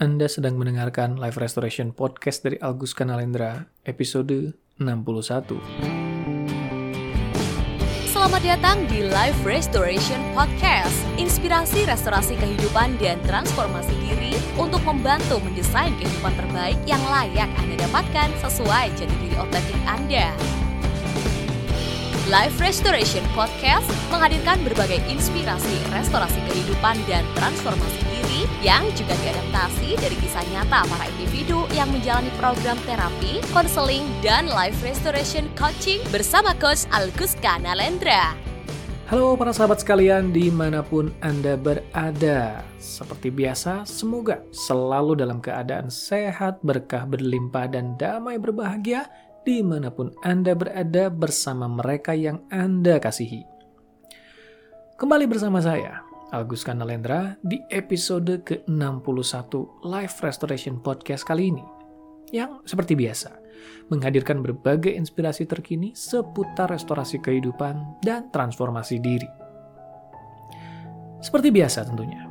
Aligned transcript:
Anda 0.00 0.32
sedang 0.32 0.56
mendengarkan 0.56 1.20
Live 1.20 1.36
Restoration 1.36 1.92
Podcast 1.92 2.40
dari 2.40 2.56
Agus 2.64 2.96
Kanalendra, 2.96 3.68
episode 3.84 4.56
61. 4.80 5.60
Selamat 8.08 8.40
datang 8.40 8.80
di 8.88 9.04
Live 9.04 9.36
Restoration 9.44 10.24
Podcast, 10.32 10.96
inspirasi 11.20 11.84
restorasi 11.84 12.32
kehidupan 12.40 12.96
dan 12.96 13.20
transformasi 13.28 13.92
diri 14.00 14.40
untuk 14.56 14.80
membantu 14.88 15.36
mendesain 15.44 15.92
kehidupan 16.00 16.32
terbaik 16.32 16.80
yang 16.88 17.04
layak 17.04 17.52
Anda 17.60 17.84
dapatkan 17.84 18.40
sesuai 18.40 18.96
jati 18.96 19.16
diri 19.20 19.36
otentik 19.36 19.80
Anda. 19.84 20.59
Live 22.30 22.62
Restoration 22.62 23.26
Podcast 23.34 23.90
menghadirkan 24.14 24.62
berbagai 24.62 25.02
inspirasi 25.10 25.82
restorasi 25.90 26.38
kehidupan 26.46 26.94
dan 27.10 27.26
transformasi 27.34 28.06
diri 28.06 28.46
yang 28.62 28.86
juga 28.94 29.18
diadaptasi 29.18 29.98
dari 29.98 30.14
kisah 30.22 30.46
nyata 30.54 30.86
para 30.86 31.10
individu 31.18 31.66
yang 31.74 31.90
menjalani 31.90 32.30
program 32.38 32.78
terapi, 32.86 33.42
konseling, 33.50 34.06
dan 34.22 34.46
life 34.46 34.78
restoration 34.86 35.50
coaching 35.58 35.98
bersama 36.14 36.54
Coach 36.62 36.86
Algus 36.94 37.34
Kanalendra. 37.42 38.38
Halo 39.10 39.34
para 39.34 39.50
sahabat 39.50 39.82
sekalian 39.82 40.30
di 40.30 40.54
mana 40.54 40.86
pun 40.86 41.10
Anda 41.26 41.58
berada. 41.58 42.62
Seperti 42.78 43.34
biasa, 43.34 43.82
semoga 43.82 44.38
selalu 44.54 45.18
dalam 45.18 45.42
keadaan 45.42 45.90
sehat, 45.90 46.62
berkah 46.62 47.10
berlimpah, 47.10 47.66
dan 47.66 47.98
damai 47.98 48.38
berbahagia 48.38 49.10
di 49.44 49.64
mana 49.64 49.88
pun 49.88 50.12
Anda 50.20 50.52
berada 50.52 51.08
bersama 51.08 51.64
mereka 51.66 52.12
yang 52.12 52.44
Anda 52.52 53.00
kasihi. 53.00 53.44
Kembali 55.00 55.24
bersama 55.24 55.64
saya, 55.64 56.04
Agus 56.28 56.60
Kanalendra, 56.60 57.40
di 57.40 57.58
episode 57.72 58.44
ke-61 58.44 59.52
Live 59.82 60.16
Restoration 60.20 60.76
Podcast 60.78 61.24
kali 61.24 61.50
ini. 61.50 61.64
Yang 62.30 62.68
seperti 62.68 62.94
biasa, 62.94 63.34
menghadirkan 63.90 64.44
berbagai 64.44 64.92
inspirasi 64.94 65.48
terkini 65.48 65.96
seputar 65.96 66.70
restorasi 66.70 67.18
kehidupan 67.18 68.04
dan 68.04 68.30
transformasi 68.30 69.02
diri. 69.02 69.26
Seperti 71.20 71.50
biasa 71.50 71.84
tentunya, 71.90 72.29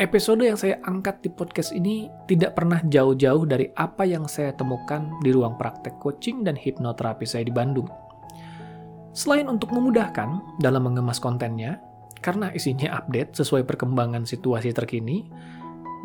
episode 0.00 0.40
yang 0.40 0.56
saya 0.56 0.80
angkat 0.88 1.20
di 1.20 1.28
podcast 1.28 1.76
ini 1.76 2.08
tidak 2.24 2.56
pernah 2.56 2.80
jauh-jauh 2.80 3.44
dari 3.44 3.68
apa 3.76 4.08
yang 4.08 4.24
saya 4.24 4.56
temukan 4.56 5.12
di 5.20 5.28
ruang 5.28 5.60
praktek 5.60 6.00
coaching 6.00 6.40
dan 6.40 6.56
hipnoterapi 6.56 7.28
saya 7.28 7.44
di 7.44 7.52
Bandung. 7.52 7.86
Selain 9.12 9.44
untuk 9.44 9.68
memudahkan 9.76 10.56
dalam 10.56 10.88
mengemas 10.88 11.20
kontennya, 11.20 11.84
karena 12.24 12.48
isinya 12.56 12.96
update 12.96 13.36
sesuai 13.36 13.68
perkembangan 13.68 14.24
situasi 14.24 14.72
terkini, 14.72 15.28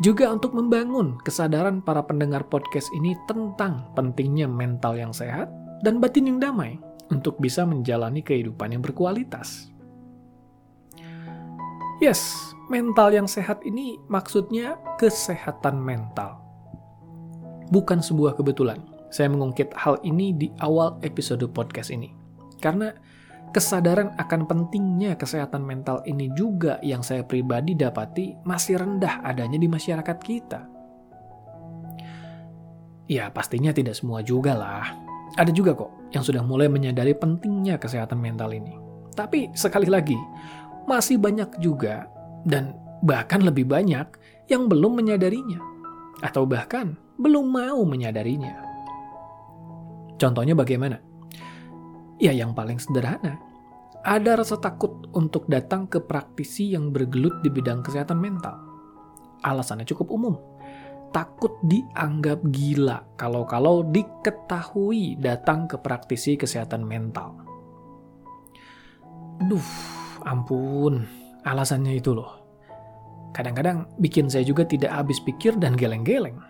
juga 0.04 0.28
untuk 0.28 0.52
membangun 0.52 1.16
kesadaran 1.24 1.80
para 1.80 2.04
pendengar 2.04 2.44
podcast 2.52 2.92
ini 2.92 3.16
tentang 3.24 3.88
pentingnya 3.96 4.44
mental 4.44 4.92
yang 5.00 5.16
sehat 5.16 5.48
dan 5.80 6.04
batin 6.04 6.28
yang 6.28 6.36
damai 6.36 6.76
untuk 7.08 7.40
bisa 7.40 7.64
menjalani 7.64 8.20
kehidupan 8.20 8.76
yang 8.76 8.84
berkualitas. 8.84 9.72
Yes, 11.96 12.52
mental 12.66 13.14
yang 13.14 13.30
sehat 13.30 13.62
ini 13.62 13.98
maksudnya 14.10 14.78
kesehatan 14.98 15.78
mental. 15.78 16.42
Bukan 17.70 18.02
sebuah 18.02 18.38
kebetulan. 18.38 18.82
Saya 19.10 19.30
mengungkit 19.30 19.70
hal 19.74 20.02
ini 20.02 20.34
di 20.34 20.50
awal 20.62 20.98
episode 21.06 21.46
podcast 21.54 21.94
ini. 21.94 22.10
Karena 22.58 22.90
kesadaran 23.54 24.14
akan 24.18 24.44
pentingnya 24.50 25.14
kesehatan 25.14 25.62
mental 25.62 26.02
ini 26.04 26.30
juga 26.34 26.82
yang 26.82 27.00
saya 27.06 27.22
pribadi 27.22 27.78
dapati 27.78 28.42
masih 28.42 28.82
rendah 28.82 29.22
adanya 29.22 29.58
di 29.58 29.70
masyarakat 29.70 30.18
kita. 30.20 30.60
Ya, 33.06 33.30
pastinya 33.30 33.70
tidak 33.70 33.94
semua 33.94 34.18
juga 34.26 34.58
lah. 34.58 34.90
Ada 35.38 35.54
juga 35.54 35.78
kok 35.78 36.10
yang 36.10 36.26
sudah 36.26 36.42
mulai 36.42 36.66
menyadari 36.66 37.14
pentingnya 37.14 37.78
kesehatan 37.78 38.18
mental 38.18 38.50
ini. 38.50 38.74
Tapi 39.14 39.54
sekali 39.54 39.86
lagi, 39.86 40.18
masih 40.90 41.18
banyak 41.18 41.62
juga 41.62 42.15
dan 42.46 42.78
bahkan 43.02 43.42
lebih 43.42 43.66
banyak 43.66 44.06
yang 44.46 44.70
belum 44.70 45.02
menyadarinya 45.02 45.58
atau 46.22 46.46
bahkan 46.46 46.94
belum 47.18 47.44
mau 47.50 47.82
menyadarinya. 47.82 48.62
Contohnya 50.16 50.56
bagaimana? 50.56 50.96
Ya 52.16 52.32
yang 52.32 52.56
paling 52.56 52.80
sederhana, 52.80 53.36
ada 54.06 54.40
rasa 54.40 54.56
takut 54.56 55.10
untuk 55.12 55.44
datang 55.50 55.84
ke 55.90 56.00
praktisi 56.00 56.72
yang 56.72 56.94
bergelut 56.94 57.44
di 57.44 57.52
bidang 57.52 57.84
kesehatan 57.84 58.16
mental. 58.16 58.56
Alasannya 59.44 59.84
cukup 59.84 60.08
umum. 60.08 60.34
Takut 61.12 61.52
dianggap 61.64 62.44
gila 62.52 63.16
kalau-kalau 63.16 63.84
diketahui 63.88 65.16
datang 65.20 65.68
ke 65.68 65.76
praktisi 65.80 66.36
kesehatan 66.36 66.84
mental. 66.84 67.36
Duh, 69.44 69.68
ampun, 70.24 71.04
alasannya 71.44 72.00
itu 72.00 72.16
loh. 72.16 72.35
Kadang-kadang 73.36 73.84
bikin 74.00 74.32
saya 74.32 74.48
juga 74.48 74.64
tidak 74.64 74.96
habis 74.96 75.20
pikir 75.20 75.60
dan 75.60 75.76
geleng-geleng. 75.76 76.40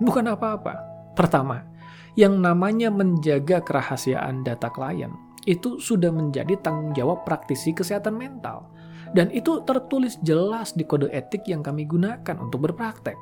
Bukan 0.00 0.24
apa-apa. 0.24 0.72
Pertama, 1.12 1.68
yang 2.16 2.40
namanya 2.40 2.88
menjaga 2.88 3.60
kerahasiaan 3.60 4.40
data 4.40 4.72
klien 4.72 5.12
itu 5.44 5.76
sudah 5.76 6.08
menjadi 6.08 6.56
tanggung 6.64 6.96
jawab 6.96 7.28
praktisi 7.28 7.76
kesehatan 7.76 8.16
mental. 8.16 8.72
Dan 9.12 9.28
itu 9.30 9.60
tertulis 9.68 10.16
jelas 10.24 10.72
di 10.72 10.88
kode 10.88 11.12
etik 11.12 11.44
yang 11.46 11.60
kami 11.60 11.84
gunakan 11.84 12.36
untuk 12.40 12.66
berpraktek. 12.66 13.14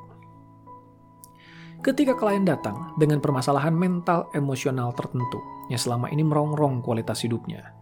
Ketika 1.83 2.15
klien 2.15 2.47
datang 2.47 2.95
dengan 2.95 3.19
permasalahan 3.19 3.75
mental 3.75 4.31
emosional 4.31 4.95
tertentu 4.95 5.43
yang 5.67 5.77
selama 5.77 6.07
ini 6.07 6.23
merongrong 6.23 6.79
kualitas 6.79 7.27
hidupnya, 7.27 7.75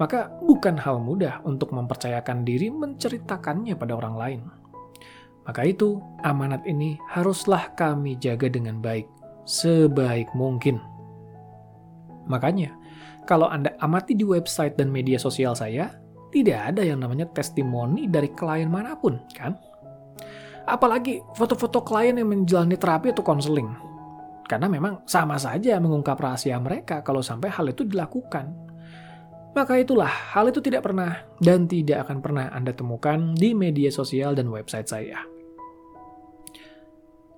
maka 0.00 0.32
bukan 0.40 0.80
hal 0.80 0.98
mudah 1.04 1.44
untuk 1.44 1.70
mempercayakan 1.76 2.48
diri 2.48 2.72
menceritakannya 2.72 3.76
pada 3.76 3.92
orang 3.92 4.16
lain. 4.16 4.61
Maka 5.42 5.66
itu, 5.66 5.98
amanat 6.22 6.62
ini 6.70 6.94
haruslah 7.10 7.74
kami 7.74 8.14
jaga 8.22 8.46
dengan 8.46 8.78
baik, 8.78 9.10
sebaik 9.42 10.30
mungkin. 10.38 10.78
Makanya, 12.30 12.70
kalau 13.26 13.50
Anda 13.50 13.74
amati 13.82 14.14
di 14.14 14.22
website 14.22 14.78
dan 14.78 14.94
media 14.94 15.18
sosial 15.18 15.58
saya, 15.58 15.98
tidak 16.30 16.74
ada 16.74 16.82
yang 16.86 17.02
namanya 17.02 17.26
testimoni 17.30 18.06
dari 18.06 18.30
klien 18.30 18.70
mana 18.70 18.94
pun, 18.94 19.18
kan? 19.34 19.58
Apalagi 20.62 21.18
foto-foto 21.34 21.82
klien 21.82 22.14
yang 22.14 22.30
menjalani 22.30 22.78
terapi 22.78 23.10
atau 23.10 23.26
konseling. 23.26 23.70
Karena 24.46 24.70
memang 24.70 25.02
sama 25.10 25.34
saja 25.38 25.78
mengungkap 25.82 26.18
rahasia 26.18 26.58
mereka 26.62 27.02
kalau 27.02 27.18
sampai 27.18 27.50
hal 27.50 27.66
itu 27.66 27.82
dilakukan. 27.82 28.52
Maka 29.52 29.76
itulah, 29.76 30.08
hal 30.08 30.48
itu 30.48 30.64
tidak 30.64 30.88
pernah 30.88 31.28
dan 31.42 31.68
tidak 31.68 32.08
akan 32.08 32.24
pernah 32.24 32.46
Anda 32.54 32.72
temukan 32.72 33.36
di 33.36 33.52
media 33.52 33.92
sosial 33.92 34.32
dan 34.32 34.48
website 34.48 34.88
saya. 34.88 35.31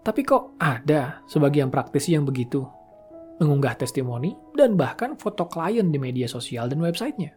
Tapi 0.04 0.20
kok 0.20 0.60
ada 0.60 1.25
sebagian 1.25 1.72
praktisi 1.72 2.12
yang 2.12 2.28
begitu? 2.28 2.60
Mengunggah 3.41 3.81
testimoni 3.81 4.37
dan 4.53 4.76
bahkan 4.76 5.16
foto 5.16 5.48
klien 5.48 5.88
di 5.88 5.97
media 5.97 6.28
sosial 6.28 6.69
dan 6.69 6.84
websitenya. 6.84 7.32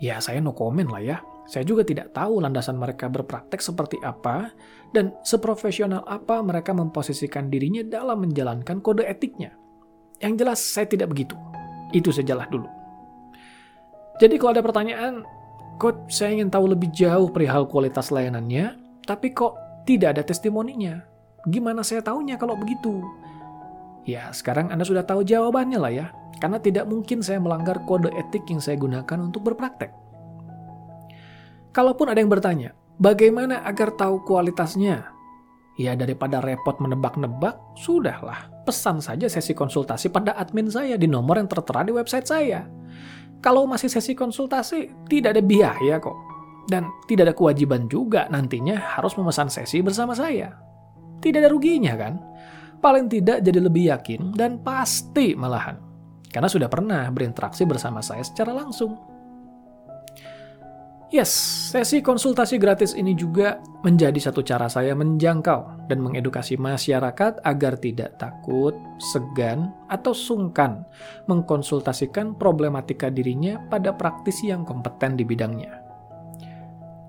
Ya, 0.00 0.16
saya 0.18 0.40
no 0.40 0.56
comment 0.56 0.88
lah 0.88 1.04
ya. 1.04 1.20
Saya 1.44 1.68
juga 1.68 1.84
tidak 1.84 2.16
tahu 2.16 2.40
landasan 2.40 2.80
mereka 2.80 3.12
berpraktek 3.12 3.60
seperti 3.60 4.00
apa 4.00 4.48
dan 4.96 5.12
seprofesional 5.20 6.00
apa 6.08 6.40
mereka 6.40 6.72
memposisikan 6.72 7.52
dirinya 7.52 7.84
dalam 7.84 8.24
menjalankan 8.24 8.80
kode 8.80 9.04
etiknya. 9.04 9.52
Yang 10.24 10.32
jelas 10.40 10.58
saya 10.64 10.88
tidak 10.88 11.12
begitu. 11.12 11.36
Itu 11.92 12.08
sajalah 12.08 12.48
dulu. 12.48 12.66
Jadi 14.16 14.40
kalau 14.40 14.56
ada 14.56 14.64
pertanyaan, 14.64 15.26
kok 15.76 16.08
saya 16.08 16.32
ingin 16.32 16.48
tahu 16.48 16.72
lebih 16.72 16.88
jauh 16.96 17.28
perihal 17.28 17.68
kualitas 17.68 18.08
layanannya, 18.08 18.80
tapi 19.04 19.36
kok 19.36 19.52
tidak 19.84 20.16
ada 20.16 20.22
testimoninya. 20.24 21.11
Gimana 21.48 21.82
saya 21.82 22.02
tahunya 22.02 22.38
kalau 22.38 22.54
begitu? 22.54 23.02
Ya, 24.06 24.30
sekarang 24.34 24.70
Anda 24.70 24.82
sudah 24.86 25.02
tahu 25.06 25.26
jawabannya 25.26 25.78
lah 25.78 25.92
ya. 25.92 26.06
Karena 26.42 26.58
tidak 26.58 26.90
mungkin 26.90 27.22
saya 27.22 27.38
melanggar 27.38 27.86
kode 27.86 28.10
etik 28.18 28.42
yang 28.50 28.58
saya 28.58 28.74
gunakan 28.74 29.30
untuk 29.30 29.46
berpraktek. 29.46 29.94
Kalaupun 31.70 32.10
ada 32.10 32.18
yang 32.18 32.28
bertanya, 32.28 32.74
bagaimana 32.98 33.62
agar 33.62 33.94
tahu 33.94 34.26
kualitasnya? 34.26 35.06
Ya 35.80 35.94
daripada 35.94 36.42
repot 36.42 36.76
menebak-nebak, 36.82 37.56
sudahlah, 37.78 38.50
pesan 38.66 39.00
saja 39.00 39.30
sesi 39.30 39.54
konsultasi 39.54 40.10
pada 40.12 40.34
admin 40.36 40.68
saya 40.68 40.98
di 40.98 41.08
nomor 41.08 41.40
yang 41.40 41.48
tertera 41.48 41.86
di 41.86 41.94
website 41.94 42.26
saya. 42.26 42.66
Kalau 43.40 43.64
masih 43.64 43.88
sesi 43.88 44.12
konsultasi, 44.12 45.08
tidak 45.08 45.38
ada 45.38 45.42
biaya 45.42 45.96
kok. 46.02 46.14
Dan 46.66 46.90
tidak 47.06 47.30
ada 47.30 47.34
kewajiban 47.34 47.86
juga 47.86 48.26
nantinya 48.30 48.98
harus 48.98 49.14
memesan 49.14 49.50
sesi 49.50 49.78
bersama 49.82 50.14
saya. 50.14 50.71
Tidak 51.22 51.38
ada 51.38 51.46
ruginya 51.46 51.94
kan? 51.94 52.18
Paling 52.82 53.06
tidak 53.06 53.46
jadi 53.46 53.62
lebih 53.62 53.94
yakin 53.94 54.34
dan 54.34 54.58
pasti 54.58 55.38
malahan. 55.38 55.78
Karena 56.26 56.50
sudah 56.50 56.66
pernah 56.66 57.06
berinteraksi 57.14 57.62
bersama 57.62 58.02
saya 58.02 58.26
secara 58.26 58.50
langsung. 58.50 58.98
Yes, 61.12 61.28
sesi 61.68 62.00
konsultasi 62.00 62.56
gratis 62.56 62.96
ini 62.96 63.12
juga 63.12 63.60
menjadi 63.84 64.16
satu 64.16 64.40
cara 64.40 64.64
saya 64.72 64.96
menjangkau 64.96 65.84
dan 65.84 66.00
mengedukasi 66.00 66.56
masyarakat 66.56 67.44
agar 67.44 67.76
tidak 67.76 68.16
takut, 68.16 68.72
segan, 69.12 69.76
atau 69.92 70.16
sungkan 70.16 70.88
mengkonsultasikan 71.28 72.32
problematika 72.40 73.12
dirinya 73.12 73.60
pada 73.68 73.92
praktisi 73.92 74.48
yang 74.48 74.64
kompeten 74.64 75.20
di 75.20 75.28
bidangnya. 75.28 75.84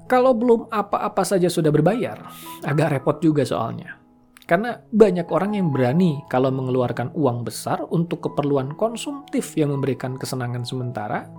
Kalau 0.03 0.35
belum 0.35 0.67
apa-apa 0.67 1.23
saja 1.23 1.47
sudah 1.47 1.71
berbayar, 1.71 2.27
agak 2.67 2.99
repot 2.99 3.23
juga 3.23 3.47
soalnya. 3.47 4.02
Karena 4.43 4.75
banyak 4.75 5.31
orang 5.31 5.55
yang 5.55 5.71
berani 5.71 6.19
kalau 6.27 6.51
mengeluarkan 6.51 7.15
uang 7.15 7.47
besar 7.47 7.79
untuk 7.95 8.27
keperluan 8.27 8.75
konsumtif 8.75 9.55
yang 9.55 9.71
memberikan 9.71 10.19
kesenangan 10.19 10.67
sementara, 10.67 11.31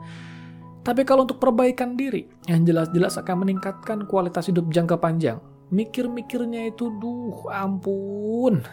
tapi 0.80 1.04
kalau 1.04 1.28
untuk 1.28 1.36
perbaikan 1.40 1.96
diri, 1.96 2.24
yang 2.48 2.64
jelas-jelas 2.64 3.20
akan 3.20 3.44
meningkatkan 3.44 4.08
kualitas 4.08 4.48
hidup 4.48 4.72
jangka 4.72 5.00
panjang, 5.00 5.40
mikir-mikirnya 5.68 6.72
itu, 6.72 6.92
duh 6.96 7.48
ampun. 7.52 8.64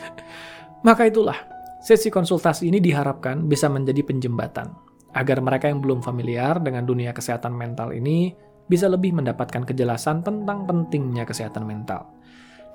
Maka 0.88 1.08
itulah, 1.08 1.36
sesi 1.84 2.12
konsultasi 2.12 2.68
ini 2.68 2.84
diharapkan 2.84 3.44
bisa 3.48 3.68
menjadi 3.72 4.00
penjembatan, 4.04 4.72
agar 5.16 5.40
mereka 5.40 5.72
yang 5.72 5.84
belum 5.84 6.04
familiar 6.04 6.60
dengan 6.60 6.84
dunia 6.84 7.16
kesehatan 7.16 7.56
mental 7.56 7.92
ini 7.96 8.32
bisa 8.64 8.88
lebih 8.88 9.12
mendapatkan 9.12 9.68
kejelasan 9.68 10.24
tentang 10.24 10.64
pentingnya 10.64 11.28
kesehatan 11.28 11.68
mental 11.68 12.08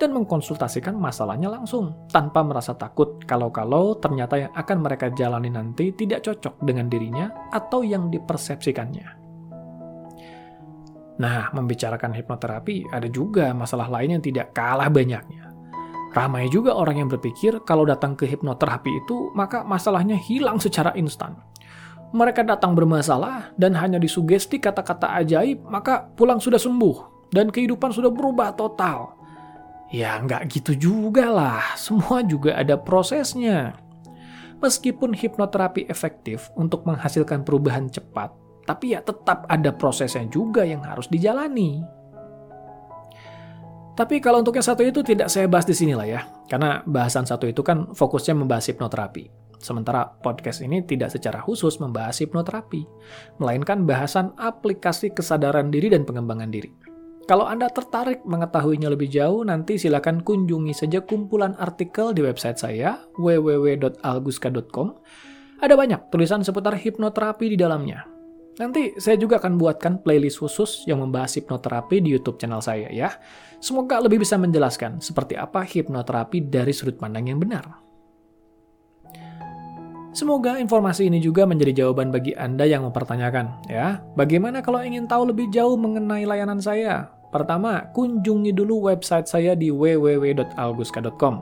dan 0.00 0.16
mengkonsultasikan 0.16 0.96
masalahnya 0.96 1.52
langsung, 1.52 2.08
tanpa 2.08 2.40
merasa 2.40 2.72
takut 2.72 3.20
kalau-kalau 3.28 4.00
ternyata 4.00 4.48
yang 4.48 4.52
akan 4.56 4.80
mereka 4.80 5.12
jalani 5.12 5.52
nanti 5.52 5.92
tidak 5.92 6.24
cocok 6.24 6.56
dengan 6.64 6.88
dirinya 6.88 7.28
atau 7.52 7.84
yang 7.84 8.08
dipersepsikannya. 8.08 9.20
Nah, 11.20 11.52
membicarakan 11.52 12.16
hipnoterapi, 12.16 12.88
ada 12.88 13.04
juga 13.12 13.52
masalah 13.52 13.92
lain 13.92 14.16
yang 14.16 14.24
tidak 14.24 14.56
kalah 14.56 14.88
banyaknya. 14.88 15.52
Ramai 16.16 16.48
juga 16.48 16.72
orang 16.72 17.04
yang 17.04 17.08
berpikir 17.12 17.60
kalau 17.68 17.84
datang 17.84 18.16
ke 18.16 18.24
hipnoterapi 18.24 19.04
itu, 19.04 19.28
maka 19.36 19.60
masalahnya 19.60 20.16
hilang 20.16 20.56
secara 20.56 20.96
instan. 20.96 21.36
Mereka 22.16 22.42
datang 22.42 22.72
bermasalah 22.72 23.52
dan 23.54 23.76
hanya 23.76 24.00
disugesti 24.00 24.58
kata-kata 24.58 25.12
ajaib, 25.20 25.60
maka 25.68 26.08
pulang 26.16 26.40
sudah 26.40 26.58
sembuh 26.58 27.28
dan 27.30 27.52
kehidupan 27.52 27.92
sudah 27.92 28.10
berubah 28.10 28.56
total. 28.56 29.19
Ya 29.90 30.22
nggak 30.22 30.46
gitu 30.54 30.72
juga 30.78 31.26
lah, 31.26 31.74
semua 31.74 32.22
juga 32.22 32.54
ada 32.54 32.78
prosesnya. 32.78 33.74
Meskipun 34.62 35.16
hipnoterapi 35.16 35.90
efektif 35.90 36.46
untuk 36.54 36.86
menghasilkan 36.86 37.42
perubahan 37.42 37.90
cepat, 37.90 38.30
tapi 38.70 38.94
ya 38.94 39.02
tetap 39.02 39.50
ada 39.50 39.74
prosesnya 39.74 40.30
juga 40.30 40.62
yang 40.62 40.86
harus 40.86 41.10
dijalani. 41.10 41.82
Tapi 43.98 44.22
kalau 44.22 44.40
untuk 44.40 44.54
yang 44.54 44.64
satu 44.64 44.86
itu 44.86 45.02
tidak 45.02 45.26
saya 45.26 45.50
bahas 45.50 45.66
di 45.66 45.74
sini 45.74 45.98
lah 45.98 46.06
ya, 46.06 46.22
karena 46.46 46.86
bahasan 46.86 47.26
satu 47.26 47.50
itu 47.50 47.60
kan 47.66 47.90
fokusnya 47.90 48.38
membahas 48.38 48.70
hipnoterapi. 48.70 49.26
Sementara 49.60 50.08
podcast 50.08 50.64
ini 50.64 50.80
tidak 50.86 51.12
secara 51.12 51.42
khusus 51.42 51.76
membahas 51.82 52.16
hipnoterapi, 52.22 52.86
melainkan 53.42 53.84
bahasan 53.84 54.32
aplikasi 54.40 55.12
kesadaran 55.12 55.68
diri 55.68 55.92
dan 55.92 56.08
pengembangan 56.08 56.48
diri. 56.48 56.89
Kalau 57.28 57.46
Anda 57.46 57.68
tertarik 57.68 58.24
mengetahuinya 58.24 58.88
lebih 58.90 59.12
jauh, 59.12 59.44
nanti 59.44 59.76
silakan 59.76 60.24
kunjungi 60.24 60.72
saja 60.72 61.04
kumpulan 61.04 61.54
artikel 61.60 62.16
di 62.16 62.24
website 62.24 62.58
saya, 62.58 63.04
www.alguska.com. 63.20 64.88
Ada 65.60 65.74
banyak 65.76 66.08
tulisan 66.08 66.40
seputar 66.40 66.74
hipnoterapi 66.80 67.52
di 67.52 67.56
dalamnya. 67.60 68.08
Nanti 68.60 68.96
saya 69.00 69.16
juga 69.16 69.40
akan 69.40 69.56
buatkan 69.56 70.04
playlist 70.04 70.40
khusus 70.40 70.84
yang 70.84 71.00
membahas 71.00 71.36
hipnoterapi 71.40 72.04
di 72.04 72.12
YouTube 72.12 72.36
channel 72.36 72.60
saya 72.60 72.92
ya. 72.92 73.16
Semoga 73.60 74.00
lebih 74.00 74.20
bisa 74.20 74.36
menjelaskan 74.40 75.00
seperti 75.00 75.36
apa 75.36 75.64
hipnoterapi 75.64 76.48
dari 76.48 76.72
sudut 76.72 77.00
pandang 77.00 77.28
yang 77.28 77.40
benar. 77.40 77.89
Semoga 80.10 80.58
informasi 80.58 81.06
ini 81.06 81.22
juga 81.22 81.46
menjadi 81.46 81.86
jawaban 81.86 82.10
bagi 82.10 82.34
Anda 82.34 82.66
yang 82.66 82.82
mempertanyakan, 82.82 83.70
ya. 83.70 84.02
Bagaimana 84.18 84.58
kalau 84.58 84.82
ingin 84.82 85.06
tahu 85.06 85.30
lebih 85.30 85.46
jauh 85.54 85.78
mengenai 85.78 86.26
layanan 86.26 86.58
saya? 86.58 87.14
Pertama, 87.30 87.86
kunjungi 87.94 88.50
dulu 88.50 88.90
website 88.90 89.30
saya 89.30 89.54
di 89.54 89.70
www.alguska.com. 89.70 91.34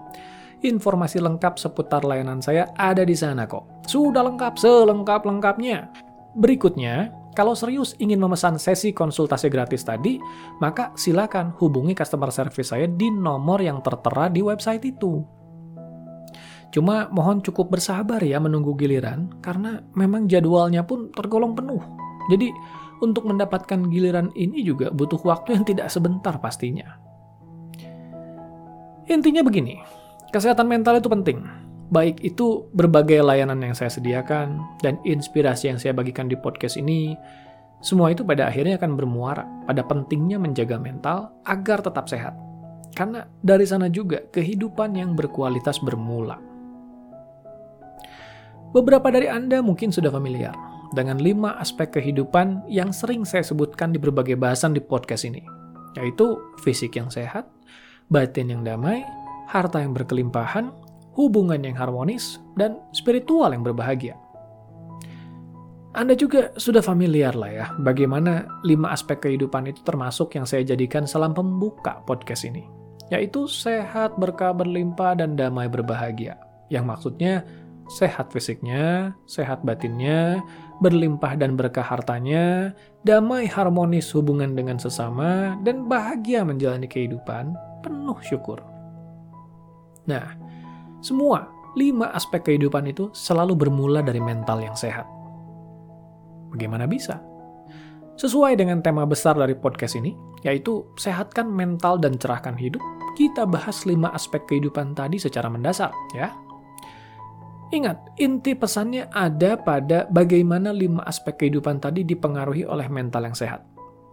Informasi 0.61 1.17
lengkap 1.17 1.57
seputar 1.57 2.05
layanan 2.05 2.45
saya 2.45 2.69
ada 2.77 3.09
di 3.09 3.17
sana 3.17 3.49
kok. 3.49 3.89
Sudah 3.89 4.21
lengkap, 4.21 4.61
selengkap-lengkapnya. 4.61 5.89
Berikutnya, 6.37 7.09
kalau 7.33 7.57
serius 7.57 7.97
ingin 7.97 8.21
memesan 8.21 8.61
sesi 8.61 8.93
konsultasi 8.93 9.49
gratis 9.49 9.87
tadi, 9.87 10.21
maka 10.61 10.93
silakan 10.99 11.57
hubungi 11.57 11.97
customer 11.97 12.29
service 12.29 12.75
saya 12.75 12.85
di 12.85 13.09
nomor 13.09 13.65
yang 13.65 13.81
tertera 13.81 14.29
di 14.29 14.45
website 14.45 14.85
itu. 14.85 15.38
Cuma 16.69 17.09
mohon 17.09 17.41
cukup 17.41 17.73
bersabar 17.73 18.21
ya 18.21 18.37
menunggu 18.37 18.77
giliran, 18.77 19.33
karena 19.41 19.81
memang 19.97 20.29
jadwalnya 20.29 20.85
pun 20.85 21.09
tergolong 21.17 21.57
penuh. 21.57 21.81
Jadi, 22.29 22.53
untuk 23.01 23.25
mendapatkan 23.25 23.89
giliran 23.89 24.29
ini 24.37 24.61
juga 24.67 24.93
butuh 24.93 25.23
waktu 25.25 25.57
yang 25.57 25.65
tidak 25.65 25.89
sebentar 25.89 26.37
pastinya. 26.37 26.99
Intinya 29.09 29.41
begini, 29.41 29.81
kesehatan 30.29 30.69
mental 30.69 31.01
itu 31.01 31.09
penting. 31.09 31.41
Baik 31.89 32.21
itu 32.21 32.69
berbagai 32.77 33.25
layanan 33.25 33.65
yang 33.65 33.73
saya 33.73 33.89
sediakan 33.89 34.61
dan 34.85 35.01
inspirasi 35.09 35.73
yang 35.73 35.81
saya 35.81 35.97
bagikan 35.97 36.29
di 36.29 36.37
podcast 36.37 36.77
ini, 36.77 37.17
semua 37.81 38.13
itu 38.13 38.27
pada 38.27 38.51
akhirnya 38.51 38.77
akan 38.77 38.99
bermuara 38.99 39.47
pada 39.65 39.87
pentingnya 39.87 40.37
menjaga 40.37 40.77
mental 40.77 41.33
agar 41.49 41.81
tetap 41.81 42.11
sehat. 42.11 42.37
Karena 42.93 43.25
dari 43.41 43.65
sana 43.65 43.87
juga 43.89 44.21
kehidupan 44.29 44.99
yang 44.99 45.17
berkualitas 45.17 45.81
bermula. 45.81 46.48
Beberapa 48.69 49.09
dari 49.09 49.33
Anda 49.33 49.65
mungkin 49.65 49.89
sudah 49.89 50.13
familiar 50.13 50.53
dengan 50.93 51.17
lima 51.17 51.57
aspek 51.57 51.89
kehidupan 51.89 52.69
yang 52.69 52.93
sering 52.93 53.25
saya 53.25 53.41
sebutkan 53.41 53.97
di 53.97 53.99
berbagai 54.01 54.37
bahasan 54.37 54.77
di 54.77 54.81
podcast 54.85 55.25
ini, 55.25 55.41
yaitu 55.97 56.37
fisik 56.61 56.97
yang 57.01 57.09
sehat, 57.09 57.49
batin 58.13 58.53
yang 58.53 58.61
damai, 58.65 59.09
harta 59.49 59.81
yang 59.81 59.97
berkelimpahan, 59.97 60.69
hubungan 61.17 61.65
yang 61.65 61.81
harmonis, 61.81 62.45
dan 62.61 62.77
spiritual 62.93 63.57
yang 63.57 63.65
berbahagia. 63.65 64.21
Anda 65.97 66.13
juga 66.13 66.53
sudah 66.61 66.85
familiar 66.85 67.33
lah 67.33 67.49
ya, 67.49 67.67
bagaimana 67.81 68.45
lima 68.69 68.93
aspek 68.93 69.25
kehidupan 69.25 69.73
itu 69.73 69.81
termasuk 69.81 70.37
yang 70.37 70.45
saya 70.45 70.61
jadikan 70.61 71.09
salam 71.09 71.33
pembuka 71.33 72.05
podcast 72.05 72.45
ini, 72.45 72.69
yaitu 73.09 73.49
sehat, 73.49 74.21
berkah, 74.21 74.53
berlimpah, 74.53 75.17
dan 75.17 75.41
damai 75.41 75.73
berbahagia. 75.73 76.37
Yang 76.69 76.85
maksudnya 76.85 77.49
sehat 77.89 78.31
fisiknya, 78.31 79.17
sehat 79.25 79.65
batinnya, 79.65 80.45
berlimpah 80.85 81.35
dan 81.41 81.57
berkah 81.57 81.83
hartanya, 81.83 82.77
damai 83.03 83.49
harmonis 83.49 84.13
hubungan 84.13 84.53
dengan 84.53 84.77
sesama, 84.77 85.57
dan 85.65 85.89
bahagia 85.89 86.45
menjalani 86.45 86.87
kehidupan 86.87 87.57
penuh 87.81 88.19
syukur. 88.21 88.61
Nah, 90.05 90.37
semua 91.01 91.49
lima 91.77 92.13
aspek 92.13 92.45
kehidupan 92.45 92.93
itu 92.93 93.09
selalu 93.17 93.67
bermula 93.67 94.05
dari 94.05 94.21
mental 94.21 94.61
yang 94.61 94.77
sehat. 94.77 95.09
Bagaimana 96.53 96.89
bisa? 96.89 97.21
Sesuai 98.19 98.59
dengan 98.59 98.83
tema 98.83 99.07
besar 99.07 99.39
dari 99.39 99.55
podcast 99.55 99.95
ini, 99.95 100.11
yaitu 100.43 100.83
sehatkan 100.99 101.47
mental 101.47 102.03
dan 102.03 102.19
cerahkan 102.19 102.59
hidup, 102.59 102.83
kita 103.15 103.47
bahas 103.47 103.87
lima 103.87 104.11
aspek 104.11 104.43
kehidupan 104.51 104.97
tadi 104.99 105.23
secara 105.23 105.47
mendasar, 105.47 105.95
ya. 106.17 106.35
Ingat, 107.69 108.17
inti 108.17 108.57
pesannya 108.57 109.13
ada 109.13 109.61
pada 109.61 110.09
bagaimana 110.09 110.73
lima 110.73 111.05
aspek 111.05 111.37
kehidupan 111.45 111.85
tadi 111.85 112.01
dipengaruhi 112.01 112.65
oleh 112.65 112.89
mental 112.89 113.29
yang 113.29 113.37
sehat. 113.37 113.61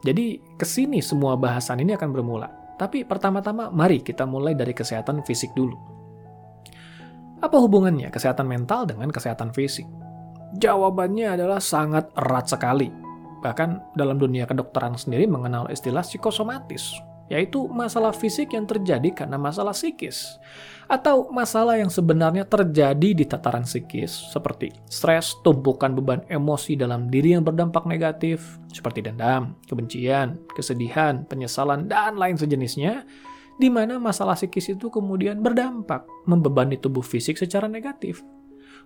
Jadi, 0.03 0.43
ke 0.59 0.67
sini 0.67 0.99
semua 0.99 1.39
bahasan 1.39 1.79
ini 1.79 1.95
akan 1.95 2.11
bermula. 2.11 2.51
Tapi 2.75 3.07
pertama-tama, 3.07 3.71
mari 3.71 4.03
kita 4.03 4.27
mulai 4.27 4.59
dari 4.59 4.75
kesehatan 4.75 5.23
fisik 5.23 5.55
dulu. 5.55 5.79
Apa 7.39 7.55
hubungannya 7.63 8.11
kesehatan 8.11 8.43
mental 8.43 8.83
dengan 8.83 9.07
kesehatan 9.07 9.55
fisik? 9.55 9.87
Jawabannya 10.59 11.39
adalah 11.39 11.63
sangat 11.63 12.11
erat 12.19 12.51
sekali. 12.51 12.91
Bahkan 13.39 13.95
dalam 13.95 14.19
dunia 14.19 14.43
kedokteran 14.43 14.99
sendiri 14.99 15.31
mengenal 15.31 15.71
istilah 15.71 16.03
psikosomatis, 16.03 16.91
yaitu 17.27 17.65
masalah 17.65 18.13
fisik 18.13 18.53
yang 18.53 18.69
terjadi 18.69 19.25
karena 19.25 19.37
masalah 19.41 19.73
psikis 19.73 20.37
atau 20.85 21.33
masalah 21.33 21.81
yang 21.81 21.89
sebenarnya 21.89 22.45
terjadi 22.45 23.17
di 23.17 23.25
tataran 23.25 23.65
psikis 23.65 24.29
seperti 24.29 24.69
stres, 24.85 25.33
tumpukan 25.41 25.97
beban 25.97 26.21
emosi 26.29 26.77
dalam 26.77 27.09
diri 27.09 27.33
yang 27.33 27.41
berdampak 27.41 27.89
negatif 27.89 28.61
seperti 28.69 29.01
dendam, 29.01 29.57
kebencian, 29.65 30.37
kesedihan, 30.53 31.25
penyesalan, 31.25 31.89
dan 31.89 32.21
lain 32.21 32.37
sejenisnya 32.37 33.01
di 33.57 33.71
mana 33.71 33.97
masalah 33.97 34.37
psikis 34.37 34.77
itu 34.77 34.91
kemudian 34.91 35.41
berdampak 35.41 36.05
membebani 36.27 36.77
tubuh 36.77 37.03
fisik 37.03 37.39
secara 37.39 37.65
negatif. 37.65 38.21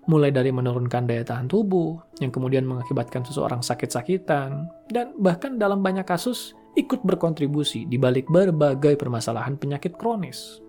mulai 0.07 0.31
dari 0.33 0.49
menurunkan 0.49 1.05
daya 1.05 1.21
tahan 1.21 1.45
tubuh, 1.51 1.99
yang 2.23 2.31
kemudian 2.33 2.65
mengakibatkan 2.65 3.21
seseorang 3.27 3.59
sakit-sakitan, 3.61 4.65
dan 4.89 5.13
bahkan 5.19 5.59
dalam 5.59 5.85
banyak 5.85 6.07
kasus 6.07 6.55
ikut 6.77 7.01
berkontribusi 7.01 7.89
di 7.89 7.97
balik 7.97 8.29
berbagai 8.29 8.97
permasalahan 8.99 9.57
penyakit 9.57 9.97
kronis. 9.97 10.61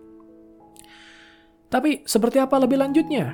Tapi 1.71 2.03
seperti 2.03 2.41
apa 2.41 2.59
lebih 2.59 2.81
lanjutnya? 2.81 3.31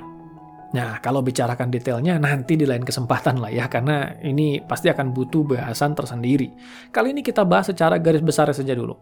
Nah, 0.68 1.00
kalau 1.00 1.24
bicarakan 1.24 1.72
detailnya 1.72 2.20
nanti 2.20 2.52
di 2.52 2.68
lain 2.68 2.84
kesempatan 2.84 3.40
lah 3.40 3.48
ya, 3.48 3.72
karena 3.72 4.20
ini 4.20 4.60
pasti 4.60 4.92
akan 4.92 5.16
butuh 5.16 5.42
bahasan 5.56 5.96
tersendiri. 5.96 6.52
Kali 6.92 7.16
ini 7.16 7.24
kita 7.24 7.42
bahas 7.48 7.72
secara 7.72 7.96
garis 7.96 8.20
besar 8.20 8.52
saja 8.52 8.76
dulu. 8.76 8.92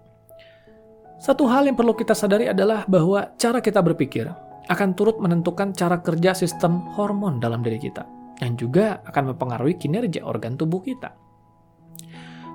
Satu 1.19 1.45
hal 1.51 1.67
yang 1.67 1.75
perlu 1.75 1.91
kita 1.99 2.15
sadari 2.15 2.47
adalah 2.47 2.87
bahwa 2.87 3.35
cara 3.35 3.59
kita 3.59 3.83
berpikir 3.83 4.31
akan 4.71 4.95
turut 4.95 5.19
menentukan 5.19 5.75
cara 5.75 5.99
kerja 5.99 6.39
sistem 6.39 6.87
hormon 6.95 7.43
dalam 7.43 7.67
diri 7.67 7.83
kita, 7.83 8.07
dan 8.39 8.55
juga 8.55 9.03
akan 9.03 9.35
mempengaruhi 9.35 9.75
kinerja 9.75 10.23
organ 10.23 10.55
tubuh 10.55 10.79
kita. 10.87 11.26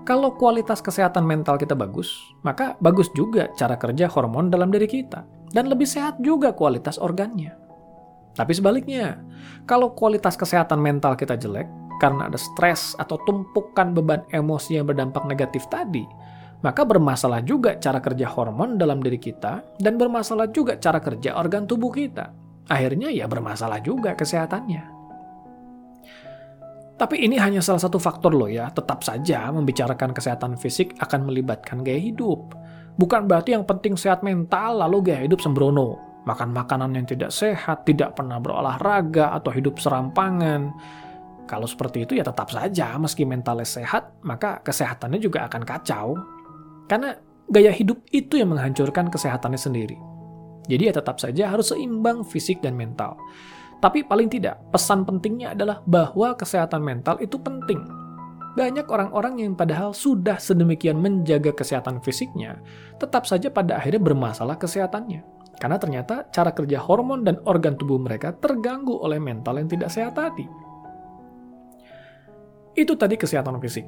Kalau 0.01 0.33
kualitas 0.33 0.81
kesehatan 0.81 1.29
mental 1.29 1.61
kita 1.61 1.77
bagus, 1.77 2.09
maka 2.41 2.73
bagus 2.81 3.05
juga 3.13 3.53
cara 3.53 3.77
kerja 3.77 4.09
hormon 4.09 4.49
dalam 4.49 4.73
diri 4.73 4.89
kita, 4.89 5.21
dan 5.53 5.69
lebih 5.69 5.85
sehat 5.85 6.17
juga 6.17 6.57
kualitas 6.57 6.97
organnya. 6.97 7.53
Tapi 8.33 8.49
sebaliknya, 8.55 9.21
kalau 9.69 9.93
kualitas 9.93 10.33
kesehatan 10.33 10.81
mental 10.81 11.13
kita 11.13 11.37
jelek 11.37 11.69
karena 12.01 12.33
ada 12.33 12.39
stres 12.39 12.97
atau 12.97 13.21
tumpukan 13.29 13.93
beban 13.93 14.25
emosi 14.33 14.81
yang 14.81 14.89
berdampak 14.89 15.21
negatif 15.29 15.69
tadi, 15.69 16.01
maka 16.65 16.81
bermasalah 16.81 17.45
juga 17.45 17.77
cara 17.77 18.01
kerja 18.01 18.25
hormon 18.25 18.81
dalam 18.81 19.05
diri 19.05 19.21
kita 19.21 19.61
dan 19.77 20.01
bermasalah 20.01 20.49
juga 20.49 20.81
cara 20.81 20.97
kerja 20.97 21.37
organ 21.37 21.69
tubuh 21.69 21.93
kita. 21.93 22.33
Akhirnya 22.73 23.13
ya 23.13 23.29
bermasalah 23.29 23.83
juga 23.85 24.17
kesehatannya. 24.17 25.00
Tapi 27.01 27.17
ini 27.17 27.33
hanya 27.41 27.65
salah 27.65 27.81
satu 27.81 27.97
faktor 27.97 28.29
loh 28.37 28.45
ya, 28.45 28.69
tetap 28.69 29.01
saja 29.01 29.49
membicarakan 29.49 30.13
kesehatan 30.13 30.53
fisik 30.53 30.93
akan 31.01 31.25
melibatkan 31.25 31.81
gaya 31.81 31.97
hidup. 31.97 32.53
Bukan 32.93 33.25
berarti 33.25 33.57
yang 33.57 33.65
penting 33.65 33.97
sehat 33.97 34.21
mental 34.21 34.85
lalu 34.85 35.09
gaya 35.09 35.25
hidup 35.25 35.41
sembrono. 35.41 35.97
Makan 36.29 36.53
makanan 36.53 36.93
yang 36.93 37.09
tidak 37.09 37.33
sehat, 37.33 37.89
tidak 37.89 38.13
pernah 38.13 38.37
berolahraga, 38.37 39.33
atau 39.33 39.49
hidup 39.49 39.81
serampangan. 39.81 40.69
Kalau 41.49 41.65
seperti 41.65 42.05
itu 42.05 42.13
ya 42.13 42.21
tetap 42.21 42.53
saja, 42.53 42.93
meski 43.01 43.25
mentalnya 43.25 43.65
sehat, 43.65 44.21
maka 44.21 44.61
kesehatannya 44.61 45.17
juga 45.17 45.49
akan 45.49 45.65
kacau. 45.65 46.13
Karena 46.85 47.17
gaya 47.49 47.73
hidup 47.73 48.05
itu 48.13 48.37
yang 48.37 48.53
menghancurkan 48.53 49.09
kesehatannya 49.09 49.57
sendiri. 49.57 49.97
Jadi 50.69 50.83
ya 50.85 50.93
tetap 50.93 51.17
saja 51.17 51.49
harus 51.49 51.73
seimbang 51.73 52.21
fisik 52.21 52.61
dan 52.61 52.77
mental. 52.77 53.17
Tapi 53.81 54.05
paling 54.05 54.29
tidak, 54.29 54.61
pesan 54.69 55.01
pentingnya 55.09 55.57
adalah 55.57 55.81
bahwa 55.89 56.37
kesehatan 56.37 56.85
mental 56.85 57.17
itu 57.17 57.41
penting. 57.41 57.81
Banyak 58.53 58.85
orang-orang 58.85 59.41
yang 59.41 59.57
padahal 59.57 59.95
sudah 59.95 60.37
sedemikian 60.37 61.01
menjaga 61.01 61.49
kesehatan 61.49 61.97
fisiknya, 62.05 62.61
tetap 63.01 63.25
saja 63.25 63.49
pada 63.49 63.81
akhirnya 63.81 64.03
bermasalah 64.05 64.61
kesehatannya. 64.61 65.25
Karena 65.57 65.77
ternyata 65.81 66.29
cara 66.29 66.53
kerja 66.53 66.77
hormon 66.77 67.25
dan 67.25 67.41
organ 67.49 67.73
tubuh 67.73 67.97
mereka 67.97 68.33
terganggu 68.37 69.01
oleh 69.01 69.17
mental 69.17 69.57
yang 69.57 69.69
tidak 69.69 69.89
sehat 69.89 70.13
tadi. 70.13 70.45
Itu 72.77 72.93
tadi 72.97 73.17
kesehatan 73.17 73.57
fisik. 73.61 73.85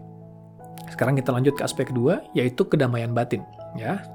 Sekarang 0.89 1.17
kita 1.17 1.33
lanjut 1.33 1.57
ke 1.57 1.63
aspek 1.65 1.89
kedua, 1.89 2.21
yaitu 2.37 2.65
kedamaian 2.65 3.09
batin. 3.13 3.41
Ya, 3.73 4.05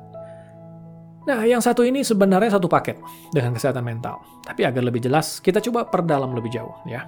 Nah, 1.28 1.44
yang 1.44 1.60
satu 1.60 1.84
ini 1.84 2.00
sebenarnya 2.00 2.56
satu 2.56 2.72
paket 2.72 2.96
dengan 3.36 3.52
kesehatan 3.52 3.84
mental. 3.84 4.16
Tapi 4.48 4.64
agar 4.64 4.80
lebih 4.80 5.04
jelas, 5.04 5.44
kita 5.44 5.60
coba 5.60 5.84
perdalam 5.84 6.32
lebih 6.32 6.48
jauh 6.48 6.72
ya. 6.88 7.04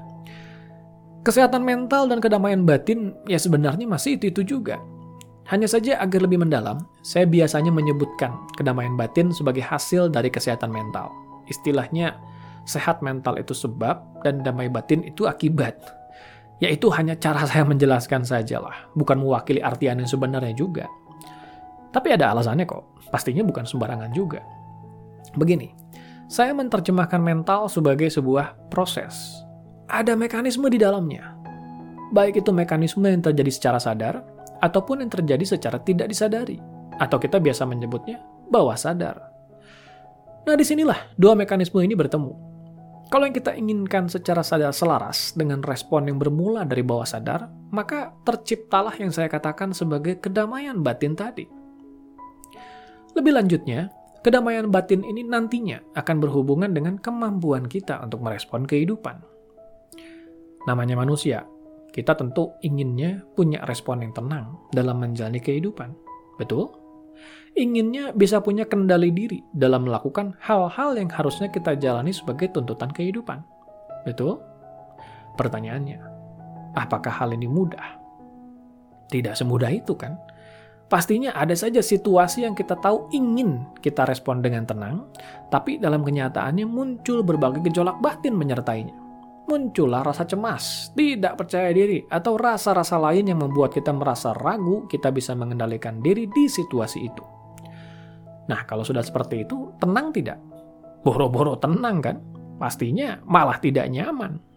Kesehatan 1.24 1.64
mental 1.64 2.04
dan 2.04 2.20
kedamaian 2.20 2.68
batin 2.68 3.16
ya 3.24 3.40
sebenarnya 3.40 3.88
masih 3.88 4.20
itu-itu 4.20 4.44
juga. 4.44 4.76
Hanya 5.48 5.64
saja 5.64 5.96
agar 6.04 6.28
lebih 6.28 6.36
mendalam, 6.36 6.84
saya 7.00 7.24
biasanya 7.24 7.72
menyebutkan 7.72 8.36
kedamaian 8.60 8.92
batin 8.92 9.32
sebagai 9.32 9.64
hasil 9.64 10.12
dari 10.12 10.28
kesehatan 10.28 10.68
mental. 10.68 11.08
Istilahnya, 11.48 12.20
sehat 12.68 13.00
mental 13.00 13.40
itu 13.40 13.56
sebab 13.56 14.20
dan 14.20 14.44
damai 14.44 14.68
batin 14.68 15.00
itu 15.00 15.24
akibat. 15.24 15.80
Yaitu 16.60 16.92
hanya 16.92 17.16
cara 17.16 17.48
saya 17.48 17.64
menjelaskan 17.64 18.20
sajalah, 18.20 18.92
bukan 18.92 19.16
mewakili 19.16 19.64
artian 19.64 19.96
yang 19.96 20.06
sebenarnya 20.06 20.52
juga. 20.52 20.84
Tapi 21.90 22.14
ada 22.14 22.30
alasannya 22.30 22.66
kok. 22.66 23.10
Pastinya 23.10 23.42
bukan 23.42 23.66
sembarangan 23.66 24.10
juga. 24.14 24.42
Begini, 25.34 25.74
saya 26.30 26.54
menerjemahkan 26.54 27.18
mental 27.18 27.66
sebagai 27.66 28.06
sebuah 28.06 28.70
proses. 28.70 29.42
Ada 29.90 30.14
mekanisme 30.14 30.70
di 30.70 30.78
dalamnya. 30.78 31.34
Baik 32.14 32.46
itu 32.46 32.54
mekanisme 32.54 33.02
yang 33.06 33.22
terjadi 33.22 33.50
secara 33.50 33.78
sadar, 33.82 34.22
ataupun 34.62 35.02
yang 35.02 35.10
terjadi 35.10 35.42
secara 35.42 35.82
tidak 35.82 36.06
disadari. 36.06 36.62
Atau 37.02 37.18
kita 37.18 37.42
biasa 37.42 37.66
menyebutnya 37.66 38.22
bawah 38.46 38.78
sadar. 38.78 39.18
Nah 40.46 40.54
di 40.54 40.62
sinilah 40.62 41.14
dua 41.18 41.34
mekanisme 41.34 41.82
ini 41.82 41.98
bertemu. 41.98 42.50
Kalau 43.10 43.26
yang 43.26 43.34
kita 43.34 43.58
inginkan 43.58 44.06
secara 44.06 44.46
sadar 44.46 44.70
selaras 44.70 45.34
dengan 45.34 45.58
respon 45.66 46.06
yang 46.06 46.22
bermula 46.22 46.62
dari 46.62 46.86
bawah 46.86 47.02
sadar, 47.02 47.50
maka 47.74 48.14
terciptalah 48.22 48.94
yang 49.02 49.10
saya 49.10 49.26
katakan 49.26 49.74
sebagai 49.74 50.22
kedamaian 50.22 50.78
batin 50.78 51.18
tadi. 51.18 51.59
Lebih 53.18 53.32
lanjutnya, 53.34 53.90
kedamaian 54.22 54.70
batin 54.70 55.02
ini 55.02 55.26
nantinya 55.26 55.82
akan 55.98 56.16
berhubungan 56.22 56.70
dengan 56.70 57.00
kemampuan 57.00 57.66
kita 57.66 57.98
untuk 58.04 58.22
merespon 58.22 58.68
kehidupan. 58.68 59.18
Namanya 60.68 60.94
manusia, 60.94 61.42
kita 61.90 62.14
tentu 62.14 62.54
inginnya 62.62 63.24
punya 63.34 63.64
respon 63.66 64.06
yang 64.06 64.14
tenang 64.14 64.54
dalam 64.70 65.02
menjalani 65.02 65.42
kehidupan. 65.42 65.90
Betul? 66.38 66.70
Inginnya 67.58 68.14
bisa 68.14 68.38
punya 68.38 68.62
kendali 68.62 69.10
diri 69.10 69.42
dalam 69.50 69.90
melakukan 69.90 70.38
hal-hal 70.38 70.94
yang 70.94 71.10
harusnya 71.10 71.50
kita 71.50 71.74
jalani 71.74 72.14
sebagai 72.14 72.54
tuntutan 72.54 72.94
kehidupan. 72.94 73.42
Betul? 74.06 74.38
Pertanyaannya, 75.34 75.98
apakah 76.78 77.10
hal 77.10 77.34
ini 77.34 77.50
mudah? 77.50 77.98
Tidak 79.10 79.34
semudah 79.34 79.74
itu 79.74 79.98
kan? 79.98 80.14
Pastinya 80.90 81.30
ada 81.38 81.54
saja 81.54 81.78
situasi 81.78 82.42
yang 82.42 82.58
kita 82.58 82.74
tahu 82.74 83.14
ingin 83.14 83.62
kita 83.78 84.02
respon 84.10 84.42
dengan 84.42 84.66
tenang, 84.66 85.06
tapi 85.46 85.78
dalam 85.78 86.02
kenyataannya 86.02 86.66
muncul 86.66 87.22
berbagai 87.22 87.62
gejolak 87.70 88.02
batin 88.02 88.34
menyertainya. 88.34 88.90
Muncullah 89.46 90.02
rasa 90.02 90.26
cemas, 90.26 90.90
tidak 90.98 91.38
percaya 91.38 91.70
diri, 91.70 92.02
atau 92.10 92.34
rasa-rasa 92.34 92.98
lain 92.98 93.30
yang 93.30 93.38
membuat 93.38 93.70
kita 93.70 93.94
merasa 93.94 94.34
ragu 94.34 94.90
kita 94.90 95.14
bisa 95.14 95.30
mengendalikan 95.38 96.02
diri 96.02 96.26
di 96.26 96.50
situasi 96.50 96.98
itu. 97.06 97.22
Nah, 98.50 98.66
kalau 98.66 98.82
sudah 98.82 99.06
seperti 99.06 99.46
itu, 99.46 99.70
tenang 99.78 100.10
tidak? 100.10 100.42
Boro-boro 101.06 101.54
tenang 101.54 102.02
kan? 102.02 102.18
Pastinya 102.58 103.14
malah 103.30 103.62
tidak 103.62 103.86
nyaman. 103.94 104.49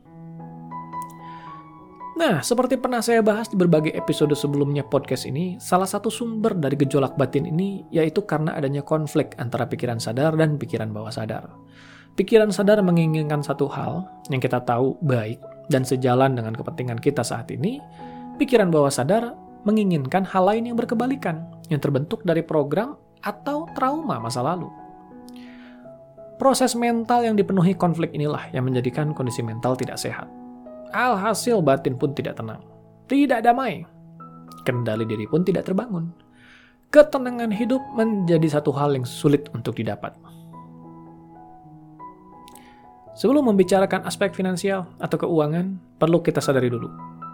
Nah, 2.13 2.46
seperti 2.46 2.77
pernah 2.77 3.01
saya 3.01 3.25
bahas 3.25 3.50
di 3.50 3.58
berbagai 3.58 3.89
episode 3.98 4.38
sebelumnya 4.38 4.86
podcast 4.86 5.25
ini, 5.25 5.58
salah 5.58 5.89
satu 5.89 6.13
sumber 6.13 6.53
dari 6.53 6.77
gejolak 6.77 7.17
batin 7.17 7.50
ini 7.50 7.89
yaitu 7.89 8.22
karena 8.22 8.53
adanya 8.53 8.86
konflik 8.86 9.34
antara 9.41 9.65
pikiran 9.65 9.98
sadar 9.98 10.38
dan 10.38 10.62
pikiran 10.62 10.93
bawah 10.93 11.10
sadar. 11.10 11.50
Pikiran 12.13 12.53
sadar 12.53 12.86
menginginkan 12.86 13.41
satu 13.41 13.65
hal 13.65 14.05
yang 14.29 14.38
kita 14.38 14.62
tahu 14.62 14.93
baik 15.01 15.41
dan 15.74 15.82
sejalan 15.82 16.38
dengan 16.38 16.53
kepentingan 16.53 17.01
kita 17.01 17.25
saat 17.25 17.50
ini. 17.50 17.82
Pikiran 18.38 18.70
bawah 18.70 18.93
sadar 18.93 19.34
menginginkan 19.65 20.22
hal 20.22 20.46
lain 20.46 20.70
yang 20.70 20.77
berkebalikan, 20.77 21.50
yang 21.74 21.82
terbentuk 21.82 22.22
dari 22.22 22.46
program 22.46 22.93
atau 23.25 23.65
trauma 23.74 24.22
masa 24.22 24.46
lalu. 24.46 24.70
Proses 26.38 26.77
mental 26.77 27.25
yang 27.25 27.34
dipenuhi 27.34 27.74
konflik 27.74 28.13
inilah 28.13 28.53
yang 28.53 28.70
menjadikan 28.70 29.17
kondisi 29.17 29.41
mental 29.41 29.74
tidak 29.74 29.98
sehat 29.98 30.43
Alhasil 30.94 31.58
batin 31.66 31.98
pun 31.98 32.14
tidak 32.14 32.38
tenang, 32.38 32.62
tidak 33.10 33.42
damai. 33.42 33.82
Kendali 34.62 35.04
diri 35.10 35.26
pun 35.26 35.42
tidak 35.42 35.66
terbangun. 35.66 36.14
Ketenangan 36.94 37.50
hidup 37.50 37.82
menjadi 37.98 38.62
satu 38.62 38.70
hal 38.78 38.94
yang 38.94 39.02
sulit 39.02 39.50
untuk 39.58 39.74
didapat. 39.74 40.14
Sebelum 43.18 43.50
membicarakan 43.50 44.06
aspek 44.06 44.38
finansial 44.38 44.86
atau 45.02 45.18
keuangan, 45.18 45.82
perlu 45.98 46.22
kita 46.22 46.38
sadari 46.42 46.70
dulu 46.70 46.90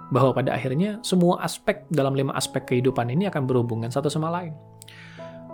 bahwa 0.09 0.33
pada 0.33 0.55
akhirnya 0.55 0.99
semua 1.05 1.43
aspek 1.43 1.85
dalam 1.91 2.15
lima 2.15 2.33
aspek 2.33 2.65
kehidupan 2.65 3.11
ini 3.11 3.27
akan 3.27 3.43
berhubungan 3.43 3.91
satu 3.91 4.07
sama 4.07 4.31
lain. 4.31 4.55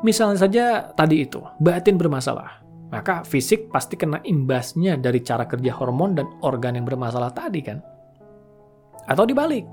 Misalnya 0.05 0.37
saja 0.37 0.65
tadi 0.93 1.25
itu, 1.25 1.41
batin 1.57 1.97
bermasalah, 1.97 2.61
maka 2.93 3.25
fisik 3.25 3.73
pasti 3.73 3.97
kena 3.97 4.21
imbasnya 4.21 4.95
dari 5.01 5.25
cara 5.25 5.49
kerja 5.49 5.73
hormon 5.73 6.13
dan 6.13 6.27
organ 6.45 6.77
yang 6.77 6.85
bermasalah 6.85 7.33
tadi 7.33 7.61
kan. 7.65 7.94
Atau 9.05 9.29
dibalik, 9.29 9.65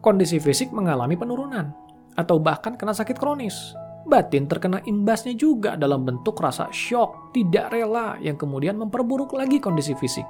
kondisi 0.00 0.38
fisik 0.38 0.70
mengalami 0.70 1.18
penurunan, 1.18 1.70
atau 2.14 2.38
bahkan 2.38 2.74
kena 2.74 2.94
sakit 2.94 3.18
kronis. 3.18 3.74
Batin 4.08 4.48
terkena 4.48 4.80
imbasnya 4.88 5.36
juga 5.36 5.76
dalam 5.76 6.08
bentuk 6.08 6.40
rasa 6.40 6.72
shock, 6.72 7.36
tidak 7.36 7.68
rela, 7.68 8.16
yang 8.18 8.34
kemudian 8.40 8.80
memperburuk 8.80 9.36
lagi 9.36 9.60
kondisi 9.60 9.92
fisik. 9.98 10.24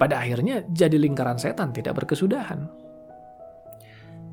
pada 0.00 0.16
akhirnya 0.16 0.64
jadi 0.72 0.96
lingkaran 0.96 1.36
setan 1.36 1.76
tidak 1.76 2.00
berkesudahan. 2.00 2.64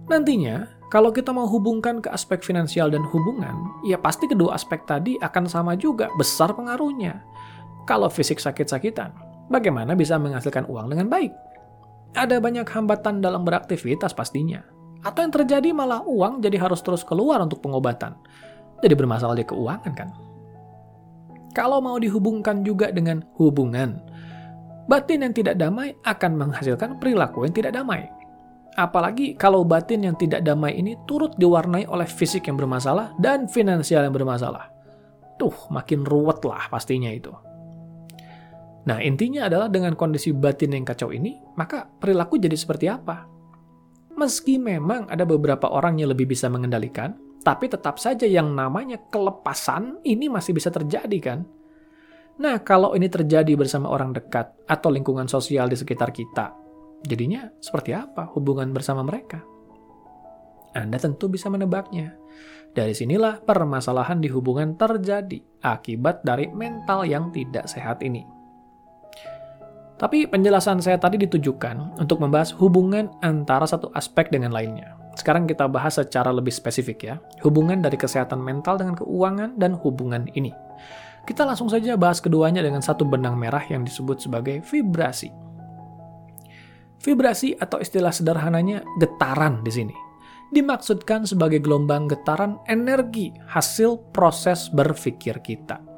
Nantinya, 0.07 0.63
kalau 0.87 1.11
kita 1.11 1.35
mau 1.35 1.43
hubungkan 1.51 1.99
ke 1.99 2.07
aspek 2.07 2.39
finansial 2.39 2.87
dan 2.87 3.03
hubungan, 3.03 3.67
ya 3.83 3.99
pasti 3.99 4.31
kedua 4.31 4.55
aspek 4.55 4.87
tadi 4.87 5.19
akan 5.19 5.51
sama 5.51 5.75
juga, 5.75 6.07
besar 6.15 6.55
pengaruhnya. 6.55 7.19
Kalau 7.83 8.07
fisik 8.07 8.39
sakit-sakitan, 8.39 9.11
bagaimana 9.51 9.99
bisa 9.99 10.15
menghasilkan 10.15 10.63
uang 10.71 10.95
dengan 10.95 11.11
baik? 11.11 11.35
Ada 12.17 12.41
banyak 12.41 12.65
hambatan 12.65 13.21
dalam 13.21 13.45
beraktivitas 13.45 14.17
pastinya. 14.17 14.65
Atau 15.05 15.21
yang 15.21 15.33
terjadi 15.37 15.69
malah 15.69 16.01
uang 16.01 16.41
jadi 16.41 16.57
harus 16.57 16.81
terus 16.81 17.05
keluar 17.05 17.37
untuk 17.45 17.61
pengobatan. 17.61 18.17
Jadi 18.81 18.93
bermasalah 18.97 19.37
di 19.37 19.45
keuangan 19.45 19.93
kan? 19.93 20.09
Kalau 21.53 21.77
mau 21.77 22.01
dihubungkan 22.01 22.65
juga 22.65 22.89
dengan 22.89 23.21
hubungan, 23.37 24.01
batin 24.89 25.29
yang 25.29 25.33
tidak 25.33 25.61
damai 25.61 25.93
akan 26.01 26.37
menghasilkan 26.37 26.97
perilaku 26.97 27.45
yang 27.45 27.53
tidak 27.53 27.77
damai. 27.77 28.09
Apalagi 28.77 29.33
kalau 29.37 29.65
batin 29.65 30.05
yang 30.05 30.17
tidak 30.17 30.45
damai 30.45 30.77
ini 30.77 30.97
turut 31.09 31.33
diwarnai 31.37 31.89
oleh 31.89 32.05
fisik 32.05 32.45
yang 32.49 32.57
bermasalah 32.57 33.13
dan 33.17 33.49
finansial 33.49 34.05
yang 34.05 34.13
bermasalah. 34.13 34.69
Tuh, 35.37 35.53
makin 35.69 36.01
ruwet 36.05 36.41
lah 36.45 36.65
pastinya 36.69 37.09
itu. 37.09 37.33
Nah, 38.87 39.03
intinya 39.03 39.51
adalah 39.51 39.67
dengan 39.67 39.99
kondisi 39.99 40.31
batin 40.31 40.71
yang 40.71 40.87
kacau 40.87 41.11
ini, 41.11 41.35
maka 41.59 41.83
perilaku 41.83 42.39
jadi 42.39 42.55
seperti 42.55 42.87
apa? 42.87 43.27
Meski 44.15 44.55
memang 44.55 45.11
ada 45.11 45.27
beberapa 45.27 45.67
orang 45.67 45.99
yang 45.99 46.15
lebih 46.15 46.31
bisa 46.31 46.47
mengendalikan, 46.47 47.13
tapi 47.43 47.67
tetap 47.67 47.99
saja 47.99 48.23
yang 48.23 48.55
namanya 48.55 48.97
kelepasan 49.11 49.99
ini 50.07 50.31
masih 50.31 50.55
bisa 50.55 50.71
terjadi 50.71 51.19
kan? 51.19 51.39
Nah, 52.39 52.63
kalau 52.63 52.95
ini 52.95 53.11
terjadi 53.11 53.59
bersama 53.59 53.91
orang 53.91 54.15
dekat 54.15 54.55
atau 54.65 54.87
lingkungan 54.87 55.27
sosial 55.27 55.67
di 55.67 55.75
sekitar 55.75 56.15
kita, 56.15 56.67
Jadinya 57.05 57.53
seperti 57.61 57.93
apa 57.93 58.25
hubungan 58.33 58.73
bersama 58.73 59.05
mereka? 59.05 59.45
Anda 60.73 60.97
tentu 60.97 61.29
bisa 61.29 61.49
menebaknya. 61.49 62.17
Dari 62.73 62.93
sinilah 62.93 63.41
permasalahan 63.41 64.21
di 64.21 64.29
hubungan 64.29 64.77
terjadi 64.77 65.41
akibat 65.65 66.21
dari 66.21 66.49
mental 66.53 67.05
yang 67.05 67.33
tidak 67.33 67.65
sehat 67.65 68.05
ini. 68.05 68.36
Tapi 69.97 70.29
penjelasan 70.29 70.77
saya 70.77 71.01
tadi 71.01 71.17
ditujukan 71.17 71.97
untuk 71.97 72.21
membahas 72.21 72.53
hubungan 72.61 73.09
antara 73.25 73.65
satu 73.65 73.89
aspek 73.97 74.29
dengan 74.29 74.53
lainnya. 74.53 74.93
Sekarang 75.17 75.49
kita 75.49 75.65
bahas 75.65 75.97
secara 75.97 76.29
lebih 76.29 76.53
spesifik 76.53 76.99
ya, 77.01 77.15
hubungan 77.41 77.81
dari 77.81 77.97
kesehatan 77.97 78.37
mental 78.37 78.77
dengan 78.77 78.93
keuangan 78.93 79.57
dan 79.57 79.73
hubungan 79.81 80.29
ini. 80.37 80.53
Kita 81.25 81.43
langsung 81.43 81.67
saja 81.67 81.97
bahas 81.97 82.21
keduanya 82.21 82.61
dengan 82.61 82.85
satu 82.85 83.03
benang 83.03 83.35
merah 83.35 83.65
yang 83.65 83.81
disebut 83.81 84.21
sebagai 84.21 84.61
vibrasi. 84.69 85.33
Vibrasi 87.01 87.57
atau 87.57 87.81
istilah 87.81 88.13
sederhananya 88.13 88.85
getaran 89.01 89.65
di 89.65 89.73
sini 89.73 89.97
dimaksudkan 90.47 91.27
sebagai 91.27 91.59
gelombang 91.59 92.07
getaran 92.07 92.55
energi 92.71 93.35
hasil 93.51 93.99
proses 94.15 94.71
berpikir 94.71 95.43
kita. 95.43 95.96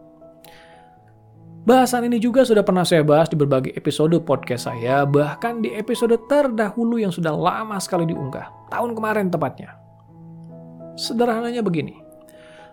Bahasan 1.69 2.09
ini 2.09 2.17
juga 2.17 2.41
sudah 2.41 2.65
pernah 2.65 2.81
saya 2.81 3.05
bahas 3.05 3.29
di 3.29 3.37
berbagai 3.37 3.77
episode 3.77 4.17
podcast 4.25 4.65
saya, 4.65 5.05
bahkan 5.05 5.61
di 5.61 5.69
episode 5.77 6.17
terdahulu 6.25 6.97
yang 6.97 7.13
sudah 7.13 7.29
lama 7.29 7.77
sekali 7.77 8.09
diunggah, 8.09 8.73
tahun 8.73 8.97
kemarin 8.97 9.29
tepatnya. 9.29 9.77
Sederhananya 10.97 11.61
begini, 11.61 11.93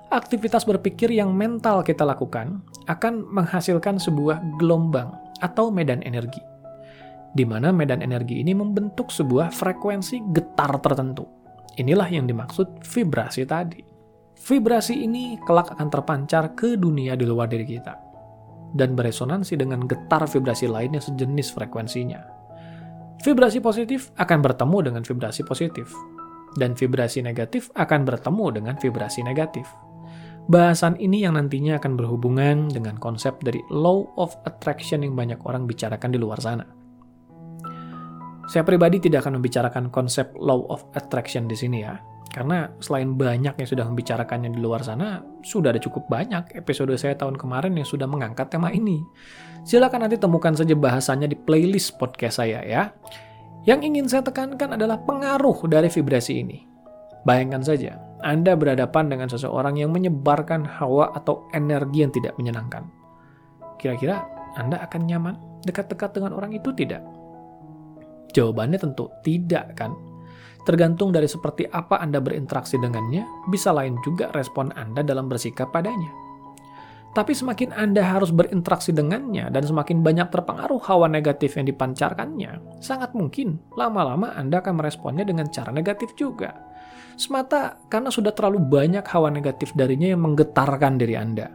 aktivitas 0.08 0.64
berpikir 0.64 1.12
yang 1.12 1.36
mental 1.36 1.84
kita 1.84 2.08
lakukan 2.08 2.64
akan 2.88 3.20
menghasilkan 3.36 4.00
sebuah 4.00 4.40
gelombang 4.56 5.12
atau 5.44 5.68
medan 5.68 6.00
energi 6.00 6.40
di 7.36 7.44
mana 7.44 7.68
medan 7.76 8.00
energi 8.00 8.40
ini 8.40 8.56
membentuk 8.56 9.12
sebuah 9.12 9.52
frekuensi 9.52 10.24
getar 10.32 10.72
tertentu. 10.80 11.28
Inilah 11.76 12.08
yang 12.08 12.24
dimaksud 12.24 12.80
vibrasi 12.80 13.44
tadi. 13.44 13.84
Vibrasi 14.40 15.04
ini 15.04 15.36
kelak 15.44 15.76
akan 15.76 15.92
terpancar 15.92 16.56
ke 16.56 16.80
dunia 16.80 17.12
di 17.12 17.28
luar 17.28 17.52
diri 17.52 17.68
kita 17.68 18.05
dan 18.74 18.98
beresonansi 18.98 19.54
dengan 19.54 19.84
getar 19.84 20.26
vibrasi 20.26 20.66
lain 20.66 20.98
yang 20.98 21.04
sejenis 21.04 21.54
frekuensinya. 21.54 22.20
Vibrasi 23.22 23.62
positif 23.62 24.10
akan 24.18 24.38
bertemu 24.42 24.78
dengan 24.90 25.02
vibrasi 25.06 25.42
positif, 25.46 25.90
dan 26.56 26.72
vibrasi 26.72 27.20
negatif 27.20 27.68
akan 27.76 28.08
bertemu 28.08 28.46
dengan 28.60 28.74
vibrasi 28.80 29.22
negatif. 29.22 29.68
Bahasan 30.46 30.94
ini 31.02 31.26
yang 31.26 31.34
nantinya 31.34 31.82
akan 31.82 31.98
berhubungan 31.98 32.70
dengan 32.70 32.94
konsep 33.02 33.34
dari 33.42 33.58
law 33.66 34.06
of 34.14 34.30
attraction 34.46 35.02
yang 35.02 35.18
banyak 35.18 35.42
orang 35.42 35.66
bicarakan 35.66 36.14
di 36.14 36.18
luar 36.22 36.38
sana. 36.38 36.62
Saya 38.46 38.62
pribadi 38.62 39.02
tidak 39.02 39.26
akan 39.26 39.42
membicarakan 39.42 39.90
konsep 39.90 40.30
law 40.38 40.62
of 40.70 40.86
attraction 40.94 41.50
di 41.50 41.58
sini 41.58 41.82
ya. 41.82 41.98
Karena 42.36 42.68
selain 42.84 43.16
banyak 43.16 43.56
yang 43.56 43.64
sudah 43.64 43.88
membicarakannya 43.88 44.52
di 44.52 44.60
luar 44.60 44.84
sana, 44.84 45.24
sudah 45.40 45.72
ada 45.72 45.80
cukup 45.80 46.04
banyak 46.04 46.52
episode 46.52 46.92
saya 47.00 47.16
tahun 47.16 47.40
kemarin 47.40 47.72
yang 47.72 47.88
sudah 47.88 48.04
mengangkat 48.04 48.52
tema 48.52 48.68
ini. 48.68 49.00
Silakan 49.64 50.04
nanti 50.04 50.20
temukan 50.20 50.52
saja 50.52 50.76
bahasannya 50.76 51.32
di 51.32 51.36
playlist 51.40 51.96
podcast 51.96 52.44
saya 52.44 52.60
ya. 52.60 52.92
Yang 53.64 53.80
ingin 53.88 54.06
saya 54.12 54.20
tekankan 54.20 54.76
adalah 54.76 55.00
pengaruh 55.00 55.64
dari 55.64 55.88
vibrasi 55.88 56.44
ini. 56.44 56.60
Bayangkan 57.24 57.64
saja, 57.64 57.96
Anda 58.20 58.52
berhadapan 58.52 59.08
dengan 59.08 59.32
seseorang 59.32 59.80
yang 59.80 59.96
menyebarkan 59.96 60.68
hawa 60.76 61.16
atau 61.16 61.48
energi 61.56 62.04
yang 62.04 62.12
tidak 62.12 62.36
menyenangkan. 62.36 62.84
Kira-kira 63.80 64.28
Anda 64.60 64.84
akan 64.84 65.08
nyaman 65.08 65.34
dekat-dekat 65.64 66.20
dengan 66.20 66.36
orang 66.36 66.52
itu 66.52 66.68
tidak? 66.76 67.00
Jawabannya 68.36 68.76
tentu 68.76 69.08
tidak 69.24 69.72
kan. 69.72 69.96
Tergantung 70.66 71.14
dari 71.14 71.30
seperti 71.30 71.62
apa 71.70 72.02
Anda 72.02 72.18
berinteraksi 72.18 72.74
dengannya, 72.82 73.46
bisa 73.46 73.70
lain 73.70 74.02
juga 74.02 74.34
respon 74.34 74.74
Anda 74.74 75.06
dalam 75.06 75.30
bersikap 75.30 75.70
padanya. 75.70 76.10
Tapi 77.14 77.32
semakin 77.32 77.72
Anda 77.72 78.04
harus 78.04 78.28
berinteraksi 78.28 78.92
dengannya 78.92 79.48
dan 79.48 79.62
semakin 79.64 80.04
banyak 80.04 80.28
terpengaruh 80.28 80.82
hawa 80.84 81.08
negatif 81.08 81.56
yang 81.56 81.64
dipancarkannya, 81.70 82.82
sangat 82.82 83.16
mungkin 83.16 83.56
lama-lama 83.72 84.36
Anda 84.36 84.60
akan 84.60 84.82
meresponnya 84.82 85.24
dengan 85.24 85.48
cara 85.48 85.72
negatif 85.72 86.12
juga. 86.18 86.52
Semata 87.16 87.80
karena 87.88 88.12
sudah 88.12 88.36
terlalu 88.36 88.60
banyak 88.60 89.06
hawa 89.08 89.32
negatif 89.32 89.72
darinya 89.72 90.12
yang 90.12 90.20
menggetarkan 90.20 91.00
diri 91.00 91.16
Anda. 91.16 91.48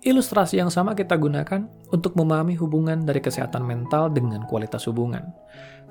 Ilustrasi 0.00 0.56
yang 0.56 0.72
sama 0.72 0.96
kita 0.96 1.12
gunakan 1.20 1.68
untuk 1.92 2.16
memahami 2.16 2.56
hubungan 2.56 3.04
dari 3.04 3.20
kesehatan 3.20 3.60
mental 3.60 4.08
dengan 4.08 4.48
kualitas 4.48 4.88
hubungan. 4.88 5.28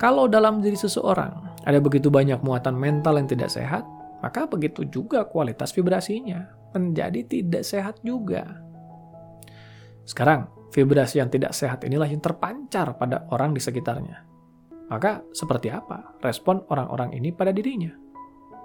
Kalau 0.02 0.26
dalam 0.26 0.66
diri 0.66 0.74
seseorang 0.74 1.62
ada 1.62 1.78
begitu 1.78 2.10
banyak 2.10 2.42
muatan 2.42 2.74
mental 2.74 3.22
yang 3.22 3.30
tidak 3.30 3.54
sehat, 3.54 3.86
maka 4.26 4.50
begitu 4.50 4.82
juga 4.90 5.30
kualitas 5.30 5.70
vibrasinya 5.78 6.50
menjadi 6.74 7.22
tidak 7.22 7.62
sehat 7.62 8.02
juga. 8.02 8.66
Sekarang, 10.10 10.50
vibrasi 10.74 11.22
yang 11.22 11.30
tidak 11.30 11.54
sehat 11.54 11.86
inilah 11.86 12.10
yang 12.10 12.18
terpancar 12.18 12.98
pada 12.98 13.30
orang 13.30 13.54
di 13.54 13.62
sekitarnya. 13.62 14.26
Maka, 14.90 15.22
seperti 15.38 15.70
apa 15.70 16.18
respon 16.26 16.66
orang-orang 16.74 17.14
ini 17.14 17.30
pada 17.30 17.54
dirinya? 17.54 17.94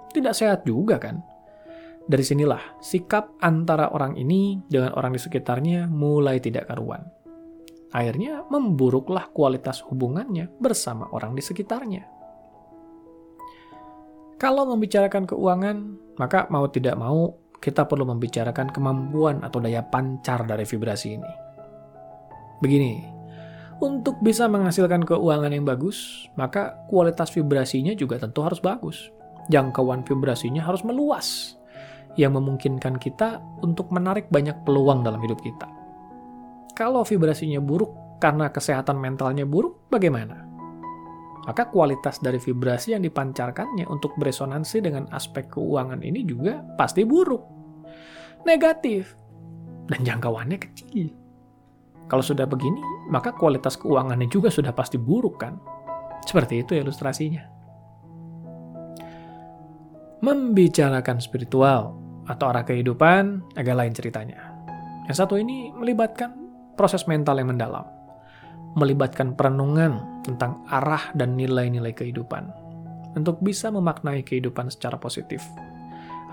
Tidak 0.09 0.33
sehat 0.33 0.65
juga, 0.65 0.97
kan? 0.97 1.21
Dari 2.05 2.21
sinilah 2.21 2.77
sikap 2.85 3.33
antara 3.41 3.89
orang 3.89 4.13
ini 4.13 4.61
dengan 4.69 4.93
orang 4.93 5.17
di 5.17 5.21
sekitarnya 5.21 5.89
mulai 5.89 6.37
tidak 6.37 6.69
karuan. 6.69 7.01
Akhirnya 7.89 8.45
memburuklah 8.45 9.33
kualitas 9.33 9.81
hubungannya 9.89 10.53
bersama 10.61 11.09
orang 11.09 11.33
di 11.33 11.41
sekitarnya. 11.41 12.05
Kalau 14.37 14.69
membicarakan 14.69 15.25
keuangan, 15.25 15.77
maka 16.21 16.45
mau 16.53 16.69
tidak 16.69 16.93
mau 16.93 17.33
kita 17.57 17.89
perlu 17.89 18.05
membicarakan 18.05 18.69
kemampuan 18.69 19.41
atau 19.41 19.57
daya 19.57 19.81
pancar 19.81 20.45
dari 20.45 20.67
vibrasi 20.67 21.17
ini. 21.17 21.31
Begini, 22.61 23.01
untuk 23.81 24.21
bisa 24.21 24.45
menghasilkan 24.45 25.01
keuangan 25.09 25.49
yang 25.49 25.65
bagus, 25.65 26.29
maka 26.37 26.85
kualitas 26.85 27.33
vibrasinya 27.33 27.97
juga 27.97 28.21
tentu 28.21 28.45
harus 28.45 28.61
bagus. 28.61 29.09
Jangkauan 29.49 30.05
vibrasinya 30.05 30.61
harus 30.61 30.85
meluas 30.85 31.57
yang 32.15 32.35
memungkinkan 32.35 32.99
kita 32.99 33.43
untuk 33.63 33.91
menarik 33.91 34.31
banyak 34.31 34.55
peluang 34.63 35.03
dalam 35.03 35.19
hidup 35.19 35.39
kita. 35.43 35.67
Kalau 36.75 37.07
vibrasinya 37.07 37.63
buruk 37.63 38.19
karena 38.19 38.51
kesehatan 38.51 38.99
mentalnya 38.99 39.47
buruk, 39.47 39.87
bagaimana? 39.87 40.43
Maka 41.45 41.69
kualitas 41.69 42.17
dari 42.19 42.41
vibrasi 42.41 42.97
yang 42.97 43.05
dipancarkannya 43.05 43.85
untuk 43.85 44.17
beresonansi 44.17 44.81
dengan 44.81 45.05
aspek 45.13 45.45
keuangan 45.53 46.01
ini 46.01 46.25
juga 46.25 46.65
pasti 46.73 47.05
buruk. 47.05 47.43
Negatif. 48.43 49.13
Dan 49.85 50.01
jangkauannya 50.01 50.57
kecil. 50.57 51.13
Kalau 52.09 52.25
sudah 52.25 52.49
begini, 52.49 52.81
maka 53.13 53.29
kualitas 53.33 53.77
keuangannya 53.77 54.25
juga 54.29 54.49
sudah 54.49 54.73
pasti 54.73 54.97
buruk 54.97 55.37
kan? 55.37 55.61
Seperti 56.25 56.65
itu 56.65 56.73
ilustrasinya. 56.73 57.45
Membicarakan 60.25 61.21
spiritual 61.21 62.04
atau 62.25 62.49
arah 62.49 62.65
kehidupan 62.65 63.55
agak 63.57 63.75
lain 63.77 63.93
ceritanya. 63.93 64.53
Yang 65.05 65.17
satu 65.25 65.37
ini 65.37 65.69
melibatkan 65.73 66.33
proses 66.73 67.05
mental 67.05 67.37
yang 67.37 67.53
mendalam. 67.53 67.85
melibatkan 68.75 69.33
perenungan 69.33 70.21
tentang 70.27 70.67
arah 70.67 71.15
dan 71.15 71.39
nilai-nilai 71.39 71.95
kehidupan 71.95 72.51
untuk 73.15 73.39
bisa 73.39 73.71
memaknai 73.71 74.21
kehidupan 74.21 74.67
secara 74.67 74.99
positif, 74.99 75.39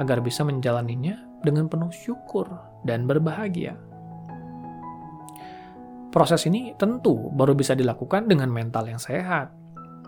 agar 0.03 0.19
bisa 0.19 0.43
menjalaninya 0.43 1.23
dengan 1.47 1.71
penuh 1.71 1.95
syukur 1.95 2.51
dan 2.83 3.07
berbahagia. 3.07 3.79
Proses 6.11 6.45
ini 6.51 6.75
tentu 6.77 7.31
baru 7.33 7.55
bisa 7.57 7.73
dilakukan 7.73 8.27
dengan 8.27 8.51
mental 8.51 8.91
yang 8.91 8.99
sehat. 9.01 9.55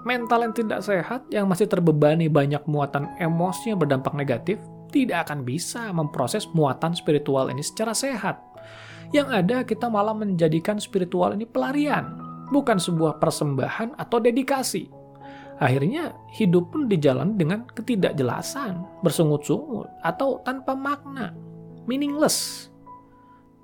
Mental 0.05 0.44
yang 0.44 0.53
tidak 0.53 0.85
sehat, 0.85 1.25
yang 1.33 1.49
masih 1.49 1.64
terbebani 1.64 2.29
banyak 2.29 2.61
muatan 2.68 3.09
emosi 3.16 3.73
yang 3.73 3.81
berdampak 3.81 4.12
negatif, 4.12 4.61
tidak 4.90 5.29
akan 5.29 5.47
bisa 5.47 5.92
memproses 5.94 6.49
muatan 6.53 6.92
spiritual 6.97 7.49
ini 7.53 7.62
secara 7.62 7.92
sehat. 7.94 8.40
Yang 9.14 9.29
ada, 9.31 9.57
kita 9.62 9.87
malah 9.87 10.16
menjadikan 10.16 10.83
spiritual 10.83 11.38
ini 11.38 11.47
pelarian, 11.47 12.18
bukan 12.51 12.83
sebuah 12.83 13.23
persembahan 13.23 13.94
atau 13.94 14.18
dedikasi. 14.18 14.90
Akhirnya, 15.62 16.11
hidup 16.35 16.75
pun 16.75 16.90
dijalani 16.90 17.38
dengan 17.38 17.62
ketidakjelasan, 17.62 19.07
bersungut-sungut, 19.07 19.87
atau 20.03 20.42
tanpa 20.42 20.75
makna, 20.75 21.31
meaningless. 21.87 22.68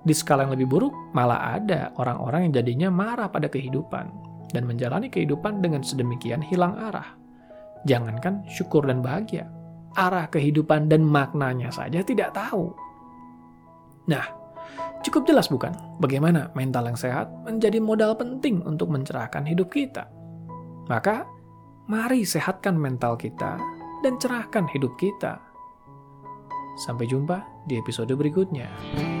Di 0.01 0.15
skala 0.15 0.47
yang 0.47 0.55
lebih 0.55 0.71
buruk, 0.71 0.95
malah 1.11 1.59
ada 1.59 1.91
orang-orang 1.99 2.47
yang 2.47 2.63
jadinya 2.63 2.89
marah 2.89 3.27
pada 3.27 3.51
kehidupan 3.51 4.07
dan 4.55 4.63
menjalani 4.63 5.11
kehidupan 5.11 5.59
dengan 5.59 5.83
sedemikian 5.83 6.39
hilang 6.39 6.79
arah. 6.79 7.19
Jangankan 7.83 8.47
syukur 8.47 8.87
dan 8.87 9.03
bahagia, 9.03 9.51
arah 9.95 10.27
kehidupan 10.31 10.87
dan 10.87 11.03
maknanya 11.03 11.71
saja 11.71 11.99
tidak 12.03 12.31
tahu. 12.31 12.71
Nah, 14.07 14.25
cukup 15.05 15.27
jelas 15.27 15.51
bukan 15.51 15.75
bagaimana 16.01 16.49
mental 16.57 16.87
yang 16.87 16.99
sehat 16.99 17.29
menjadi 17.45 17.77
modal 17.79 18.15
penting 18.17 18.63
untuk 18.63 18.89
mencerahkan 18.89 19.45
hidup 19.45 19.69
kita. 19.71 20.07
Maka, 20.89 21.23
mari 21.87 22.25
sehatkan 22.25 22.75
mental 22.75 23.15
kita 23.15 23.59
dan 24.01 24.17
cerahkan 24.17 24.65
hidup 24.71 24.95
kita. 24.97 25.39
Sampai 26.81 27.05
jumpa 27.05 27.67
di 27.67 27.77
episode 27.77 28.11
berikutnya. 28.15 29.20